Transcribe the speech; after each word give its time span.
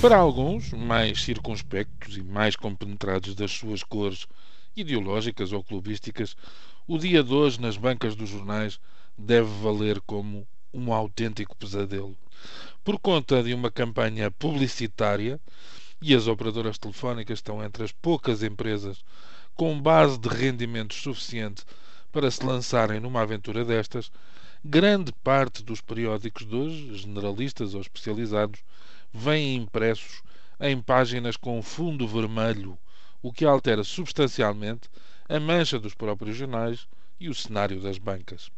Para 0.00 0.16
alguns, 0.16 0.72
mais 0.72 1.22
circunspectos 1.22 2.16
e 2.16 2.22
mais 2.22 2.54
compenetrados 2.54 3.34
das 3.34 3.50
suas 3.50 3.82
cores 3.82 4.28
ideológicas 4.76 5.50
ou 5.50 5.62
clubísticas, 5.64 6.36
o 6.86 6.96
dia 6.96 7.20
de 7.20 7.34
hoje 7.34 7.60
nas 7.60 7.76
bancas 7.76 8.14
dos 8.14 8.30
jornais 8.30 8.78
deve 9.18 9.48
valer 9.60 10.00
como 10.02 10.46
um 10.72 10.92
autêntico 10.92 11.56
pesadelo. 11.56 12.16
Por 12.84 13.00
conta 13.00 13.42
de 13.42 13.52
uma 13.52 13.72
campanha 13.72 14.30
publicitária, 14.30 15.40
e 16.00 16.14
as 16.14 16.28
operadoras 16.28 16.78
telefónicas 16.78 17.40
estão 17.40 17.64
entre 17.64 17.82
as 17.82 17.90
poucas 17.90 18.44
empresas 18.44 19.02
com 19.56 19.80
base 19.82 20.16
de 20.16 20.28
rendimentos 20.28 21.02
suficiente 21.02 21.64
para 22.12 22.30
se 22.30 22.44
lançarem 22.44 23.00
numa 23.00 23.22
aventura 23.22 23.64
destas, 23.64 24.12
grande 24.64 25.12
parte 25.12 25.62
dos 25.62 25.80
periódicos 25.80 26.46
de 26.46 26.54
hoje, 26.54 26.94
generalistas 26.98 27.74
ou 27.74 27.80
especializados, 27.80 28.60
vêm 29.12 29.56
impressos 29.56 30.22
em 30.60 30.80
páginas 30.80 31.36
com 31.36 31.62
fundo 31.62 32.06
vermelho, 32.06 32.76
o 33.22 33.32
que 33.32 33.44
altera 33.44 33.84
substancialmente 33.84 34.88
a 35.28 35.38
mancha 35.38 35.78
dos 35.78 35.94
próprios 35.94 36.36
jornais 36.36 36.88
e 37.20 37.28
o 37.28 37.34
cenário 37.34 37.80
das 37.80 37.98
bancas. 37.98 38.50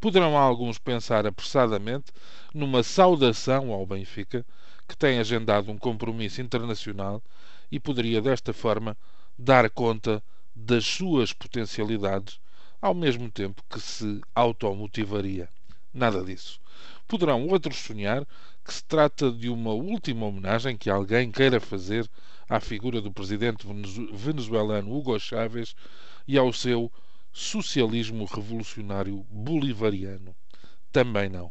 Poderão 0.00 0.36
alguns 0.36 0.78
pensar 0.78 1.26
apressadamente 1.26 2.12
numa 2.52 2.82
saudação 2.82 3.72
ao 3.72 3.86
Benfica, 3.86 4.44
que 4.86 4.96
tem 4.96 5.18
agendado 5.18 5.70
um 5.70 5.78
compromisso 5.78 6.40
internacional 6.40 7.22
e 7.70 7.78
poderia 7.78 8.22
desta 8.22 8.52
forma 8.52 8.96
dar 9.38 9.68
conta 9.70 10.22
das 10.54 10.84
suas 10.84 11.32
potencialidades, 11.32 12.40
ao 12.80 12.94
mesmo 12.94 13.30
tempo 13.30 13.62
que 13.68 13.80
se 13.80 14.20
automotivaria. 14.34 15.48
Nada 15.92 16.22
disso. 16.22 16.60
Poderão 17.06 17.46
outros 17.48 17.78
sonhar 17.78 18.26
que 18.64 18.72
se 18.72 18.84
trata 18.84 19.32
de 19.32 19.48
uma 19.48 19.72
última 19.72 20.26
homenagem 20.26 20.76
que 20.76 20.90
alguém 20.90 21.30
queira 21.30 21.58
fazer 21.58 22.08
à 22.48 22.60
figura 22.60 23.00
do 23.00 23.12
presidente 23.12 23.66
venezuelano 24.12 24.94
Hugo 24.94 25.18
Chávez 25.18 25.74
e 26.26 26.38
ao 26.38 26.52
seu 26.52 26.92
socialismo 27.32 28.24
revolucionário 28.26 29.26
bolivariano. 29.30 30.34
Também 30.92 31.28
não. 31.28 31.50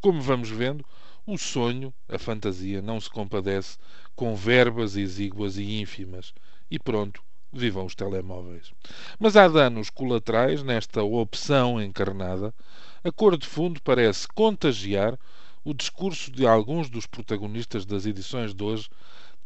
Como 0.00 0.20
vamos 0.20 0.50
vendo, 0.50 0.84
o 1.26 1.36
sonho, 1.36 1.92
a 2.08 2.18
fantasia, 2.18 2.80
não 2.80 3.00
se 3.00 3.10
compadece 3.10 3.78
com 4.14 4.34
verbas 4.34 4.96
exíguas 4.96 5.56
e 5.56 5.80
ínfimas. 5.80 6.32
E 6.70 6.78
pronto, 6.78 7.22
vivam 7.52 7.86
os 7.86 7.94
telemóveis. 7.94 8.72
Mas 9.18 9.36
há 9.36 9.48
danos 9.48 9.90
colaterais 9.90 10.62
nesta 10.62 11.02
opção 11.02 11.80
encarnada. 11.80 12.54
A 13.02 13.10
cor 13.10 13.36
de 13.36 13.46
fundo 13.46 13.80
parece 13.82 14.28
contagiar 14.28 15.18
o 15.64 15.74
discurso 15.74 16.30
de 16.30 16.46
alguns 16.46 16.88
dos 16.88 17.06
protagonistas 17.06 17.84
das 17.84 18.06
edições 18.06 18.54
de 18.54 18.62
hoje, 18.62 18.88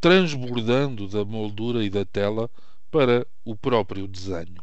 transbordando 0.01 1.09
da 1.09 1.25
moldura 1.25 1.85
e 1.85 1.91
da 1.91 2.05
tela 2.05 2.51
para 2.91 3.27
o 3.45 3.57
próprio 3.57 4.07
desenho. 4.07 4.63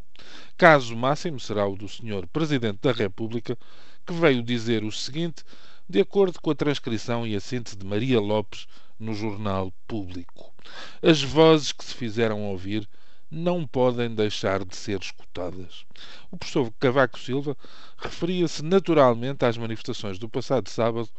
Caso 0.57 0.95
máximo 0.95 1.39
será 1.39 1.67
o 1.67 1.75
do 1.75 1.87
Sr. 1.87 2.27
Presidente 2.31 2.79
da 2.81 2.91
República, 2.91 3.57
que 4.05 4.13
veio 4.13 4.43
dizer 4.43 4.83
o 4.83 4.91
seguinte, 4.91 5.43
de 5.87 5.99
acordo 5.99 6.39
com 6.41 6.51
a 6.51 6.55
transcrição 6.55 7.25
e 7.25 7.35
a 7.35 7.39
síntese 7.39 7.75
de 7.75 7.85
Maria 7.85 8.19
Lopes 8.19 8.67
no 8.99 9.13
jornal 9.13 9.73
Público. 9.87 10.53
As 11.01 11.23
vozes 11.23 11.71
que 11.71 11.83
se 11.83 11.95
fizeram 11.95 12.43
ouvir 12.43 12.87
não 13.30 13.66
podem 13.66 14.13
deixar 14.13 14.66
de 14.66 14.75
ser 14.75 14.99
escutadas. 15.02 15.85
O 16.31 16.38
professor 16.38 16.72
Cavaco 16.80 17.19
Silva 17.19 17.55
referia-se 17.97 18.64
naturalmente 18.64 19.45
às 19.45 19.58
manifestações 19.58 20.17
do 20.17 20.27
passado 20.27 20.70
sábado, 20.70 21.09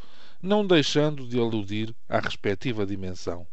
não 0.42 0.66
deixando 0.66 1.26
de 1.26 1.38
aludir 1.38 1.94
à 2.08 2.18
respectiva 2.18 2.86
dimensão. 2.86 3.46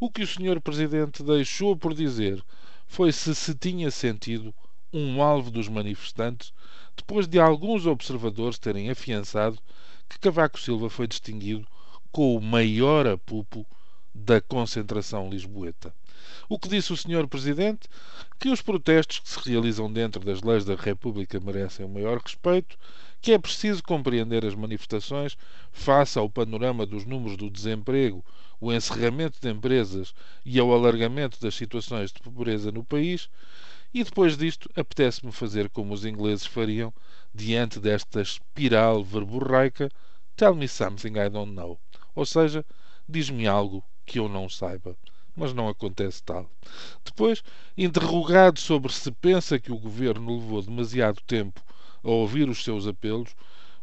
O 0.00 0.10
que 0.10 0.22
o 0.22 0.26
Sr. 0.26 0.60
Presidente 0.60 1.22
deixou 1.22 1.76
por 1.76 1.94
dizer 1.94 2.42
foi 2.86 3.12
se 3.12 3.34
se 3.34 3.54
tinha 3.54 3.90
sentido 3.90 4.52
um 4.92 5.22
alvo 5.22 5.50
dos 5.50 5.68
manifestantes, 5.68 6.52
depois 6.96 7.26
de 7.26 7.38
alguns 7.38 7.86
observadores 7.86 8.58
terem 8.58 8.90
afiançado 8.90 9.58
que 10.08 10.18
Cavaco 10.18 10.60
Silva 10.60 10.90
foi 10.90 11.06
distinguido 11.06 11.66
com 12.10 12.36
o 12.36 12.40
maior 12.40 13.06
apupo 13.06 13.66
da 14.14 14.40
concentração 14.40 15.30
lisboeta. 15.30 15.94
O 16.48 16.58
que 16.58 16.68
disse 16.68 16.92
o 16.92 16.96
Sr. 16.96 17.26
Presidente? 17.26 17.88
Que 18.38 18.50
os 18.50 18.60
protestos 18.60 19.20
que 19.20 19.28
se 19.28 19.48
realizam 19.48 19.92
dentro 19.92 20.24
das 20.24 20.42
leis 20.42 20.64
da 20.64 20.74
República 20.74 21.40
merecem 21.40 21.84
o 21.86 21.88
maior 21.88 22.18
respeito, 22.18 22.76
que 23.20 23.32
é 23.32 23.38
preciso 23.38 23.82
compreender 23.82 24.44
as 24.44 24.54
manifestações 24.54 25.36
face 25.72 26.18
ao 26.18 26.28
panorama 26.28 26.84
dos 26.84 27.04
números 27.04 27.36
do 27.36 27.48
desemprego, 27.48 28.24
o 28.60 28.72
encerramento 28.72 29.40
de 29.40 29.48
empresas 29.48 30.14
e 30.44 30.58
ao 30.58 30.72
alargamento 30.72 31.40
das 31.40 31.54
situações 31.54 32.12
de 32.12 32.20
pobreza 32.20 32.70
no 32.70 32.84
país, 32.84 33.28
e 33.94 34.04
depois 34.04 34.36
disto 34.36 34.70
apetece-me 34.76 35.32
fazer 35.32 35.68
como 35.70 35.92
os 35.92 36.04
ingleses 36.04 36.46
fariam 36.46 36.92
diante 37.34 37.80
desta 37.80 38.20
espiral 38.20 39.02
verborreica 39.04 39.88
Tell 40.36 40.54
me 40.54 40.66
something 40.66 41.18
I 41.18 41.28
don't 41.28 41.52
know. 41.52 41.78
Ou 42.14 42.24
seja, 42.24 42.64
diz-me 43.08 43.46
algo 43.46 43.84
que 44.12 44.18
eu 44.18 44.28
não 44.28 44.46
saiba 44.46 44.94
mas 45.34 45.54
não 45.54 45.66
acontece 45.66 46.22
tal. 46.22 46.46
Depois, 47.02 47.42
interrogado 47.76 48.58
sobre 48.58 48.92
se 48.92 49.10
pensa 49.10 49.58
que 49.58 49.72
o 49.72 49.78
governo 49.78 50.38
levou 50.38 50.60
demasiado 50.60 51.22
tempo 51.26 51.58
a 52.04 52.10
ouvir 52.10 52.50
os 52.50 52.62
seus 52.62 52.86
apelos, 52.86 53.34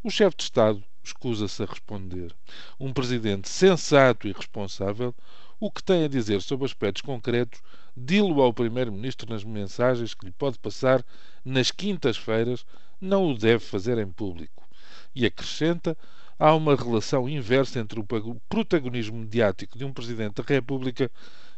o 0.03 0.11
chefe 0.11 0.37
de 0.37 0.43
Estado 0.43 0.83
escusa-se 1.03 1.63
a 1.63 1.65
responder. 1.65 2.35
Um 2.79 2.93
presidente 2.93 3.49
sensato 3.49 4.27
e 4.27 4.31
responsável, 4.31 5.13
o 5.59 5.71
que 5.71 5.83
tem 5.83 6.03
a 6.03 6.07
dizer 6.07 6.39
sobre 6.43 6.65
aspectos 6.65 7.01
concretos, 7.01 7.61
dilo 7.97 8.43
ao 8.43 8.53
primeiro-ministro 8.53 9.27
nas 9.27 9.43
mensagens 9.43 10.13
que 10.13 10.25
lhe 10.25 10.31
pode 10.31 10.59
passar 10.59 11.03
nas 11.43 11.71
quintas-feiras, 11.71 12.63
não 13.01 13.31
o 13.31 13.37
deve 13.37 13.63
fazer 13.63 13.97
em 13.97 14.07
público. 14.07 14.67
E 15.15 15.25
acrescenta 15.25 15.97
há 16.39 16.55
uma 16.55 16.73
relação 16.73 17.27
inversa 17.27 17.79
entre 17.79 17.99
o 17.99 18.05
protagonismo 18.47 19.17
mediático 19.17 19.77
de 19.77 19.83
um 19.83 19.91
Presidente 19.91 20.35
da 20.35 20.43
República 20.43 21.11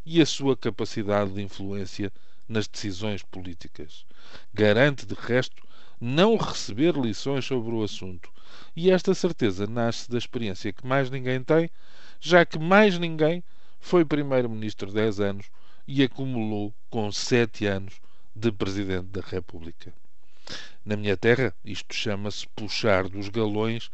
e 0.04 0.20
a 0.20 0.26
sua 0.26 0.58
capacidade 0.58 1.32
de 1.32 1.42
influência 1.42 2.12
nas 2.50 2.68
decisões 2.68 3.22
políticas. 3.22 4.04
Garante, 4.52 5.06
de 5.06 5.14
resto, 5.14 5.62
não 6.00 6.36
receber 6.36 6.96
lições 6.96 7.46
sobre 7.46 7.72
o 7.72 7.84
assunto. 7.84 8.32
E 8.76 8.90
esta 8.90 9.14
certeza 9.14 9.68
nasce 9.68 10.10
da 10.10 10.18
experiência 10.18 10.74
que 10.74 10.86
mais 10.86 11.12
ninguém 11.12 11.44
tem, 11.44 11.70
já 12.20 12.44
que 12.44 12.58
mais 12.58 12.98
ninguém 12.98 13.44
foi 13.80 14.04
Primeiro-Ministro 14.04 14.92
10 14.92 15.20
anos 15.20 15.46
e 15.88 16.02
acumulou 16.02 16.74
com 16.90 17.12
7 17.12 17.68
anos 17.68 18.02
de 18.36 18.52
Presidente 18.52 19.08
da 19.08 19.22
República. 19.22 19.94
Na 20.84 20.98
minha 20.98 21.16
terra, 21.16 21.54
isto 21.64 21.94
chama-se 21.94 22.48
puxar 22.56 23.08
dos 23.08 23.30
galões 23.30 23.92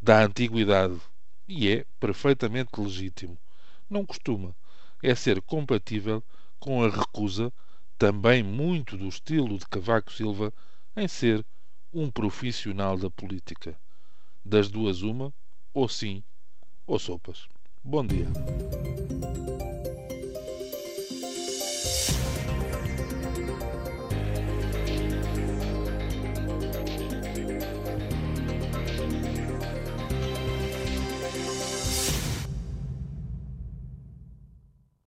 da 0.00 0.24
antiguidade 0.24 1.00
e 1.46 1.68
é 1.68 1.86
perfeitamente 1.98 2.70
legítimo. 2.78 3.38
Não 3.88 4.04
costuma. 4.04 4.54
É 5.02 5.14
ser 5.14 5.40
compatível 5.42 6.22
com 6.58 6.82
a 6.82 6.88
recusa, 6.88 7.52
também 7.96 8.42
muito 8.42 8.96
do 8.96 9.08
estilo 9.08 9.58
de 9.58 9.66
Cavaco 9.66 10.12
Silva, 10.12 10.52
em 10.96 11.08
ser 11.08 11.44
um 11.92 12.10
profissional 12.10 12.96
da 12.96 13.10
política. 13.10 13.78
Das 14.44 14.68
duas, 14.68 15.02
uma, 15.02 15.32
ou 15.72 15.88
sim, 15.88 16.22
ou 16.86 16.98
sopas. 16.98 17.46
Bom 17.82 18.06
dia. 18.06 18.26